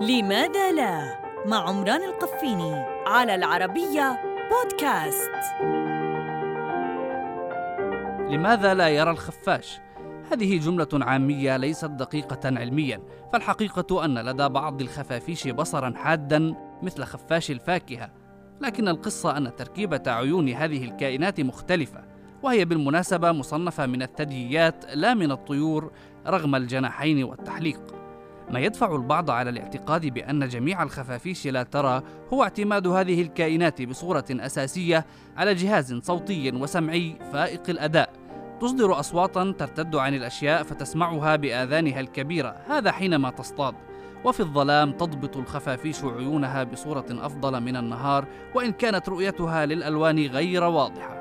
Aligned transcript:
لماذا 0.00 0.72
لا 0.72 1.18
مع 1.46 1.68
عمران 1.68 2.02
القفيني 2.02 2.74
على 3.06 3.34
العربية 3.34 4.20
بودكاست 4.50 5.30
لماذا 8.30 8.74
لا 8.74 8.88
يرى 8.88 9.10
الخفاش؟ 9.10 9.80
هذه 10.32 10.58
جملة 10.58 10.88
عامية 10.92 11.56
ليست 11.56 11.84
دقيقة 11.84 12.40
علميا، 12.44 13.00
فالحقيقة 13.32 14.04
أن 14.04 14.18
لدى 14.18 14.48
بعض 14.48 14.80
الخفافيش 14.80 15.48
بصرا 15.48 15.94
حادا 15.96 16.54
مثل 16.82 17.04
خفاش 17.04 17.50
الفاكهة، 17.50 18.10
لكن 18.60 18.88
القصة 18.88 19.36
أن 19.36 19.56
تركيبة 19.56 20.02
عيون 20.06 20.48
هذه 20.48 20.84
الكائنات 20.84 21.40
مختلفة، 21.40 22.04
وهي 22.42 22.64
بالمناسبة 22.64 23.32
مصنفة 23.32 23.86
من 23.86 24.02
الثدييات 24.02 24.84
لا 24.94 25.14
من 25.14 25.30
الطيور 25.30 25.92
رغم 26.26 26.54
الجناحين 26.54 27.24
والتحليق. 27.24 27.97
ما 28.50 28.60
يدفع 28.60 28.94
البعض 28.94 29.30
على 29.30 29.50
الاعتقاد 29.50 30.06
بأن 30.06 30.48
جميع 30.48 30.82
الخفافيش 30.82 31.46
لا 31.46 31.62
ترى 31.62 32.02
هو 32.32 32.42
اعتماد 32.42 32.86
هذه 32.86 33.22
الكائنات 33.22 33.82
بصورة 33.82 34.24
أساسية 34.30 35.06
على 35.36 35.54
جهاز 35.54 35.94
صوتي 35.94 36.50
وسمعي 36.50 37.16
فائق 37.32 37.62
الأداء. 37.68 38.10
تصدر 38.60 39.00
أصواتا 39.00 39.54
ترتد 39.58 39.96
عن 39.96 40.14
الأشياء 40.14 40.62
فتسمعها 40.62 41.36
بآذانها 41.36 42.00
الكبيرة 42.00 42.56
هذا 42.68 42.92
حينما 42.92 43.30
تصطاد. 43.30 43.74
وفي 44.24 44.40
الظلام 44.40 44.92
تضبط 44.92 45.36
الخفافيش 45.36 46.04
عيونها 46.04 46.64
بصورة 46.64 47.06
أفضل 47.10 47.60
من 47.60 47.76
النهار 47.76 48.24
وإن 48.54 48.72
كانت 48.72 49.08
رؤيتها 49.08 49.66
للألوان 49.66 50.26
غير 50.26 50.64
واضحة. 50.64 51.17